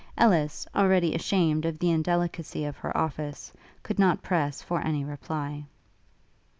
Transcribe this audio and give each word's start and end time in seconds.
Ellis, 0.17 0.65
already 0.73 1.13
ashamed 1.13 1.63
of 1.63 1.77
the 1.77 1.91
indelicacy 1.91 2.65
of 2.65 2.75
her 2.77 2.97
office, 2.97 3.53
could 3.83 3.99
not 3.99 4.23
press 4.23 4.59
for 4.59 4.81
any 4.81 5.03
reply. 5.05 5.67